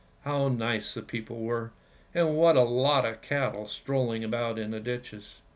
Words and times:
How 0.23 0.47
nice 0.47 0.95
the 0.95 1.03
people 1.03 1.41
were, 1.41 1.73
and 2.15 2.35
what 2.35 2.55
a 2.55 2.63
lot 2.63 3.05
of 3.05 3.21
cattle 3.21 3.67
strolling 3.67 4.23
about 4.23 4.57
in 4.57 4.71
the 4.71 4.79
ditches." 4.79 5.41